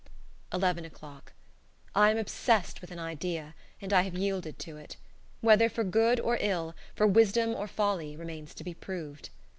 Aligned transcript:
Eleven 0.51 0.83
o'clock. 0.83 1.33
I 1.93 2.09
am 2.09 2.17
obsessed 2.17 2.81
with 2.81 2.89
an 2.89 2.97
idea, 2.97 3.53
and 3.79 3.93
I 3.93 4.01
have 4.01 4.17
yielded 4.17 4.57
to 4.57 4.75
it; 4.77 4.97
whether 5.41 5.69
for 5.69 5.83
good 5.83 6.19
or 6.19 6.39
ill, 6.41 6.73
for 6.95 7.05
wisdom 7.05 7.51
or 7.53 7.67
folly, 7.67 8.15
remains 8.17 8.55
to 8.55 8.63
be 8.63 8.73
proved. 8.73 9.29